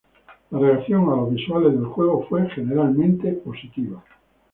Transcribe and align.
La 0.49 0.57
reacción 0.57 1.03
a 1.11 1.15
los 1.15 1.29
visuales 1.31 1.73
del 1.73 1.85
juego 1.85 2.25
fue 2.27 2.49
generalmente 2.49 3.33
positiva. 3.33 4.01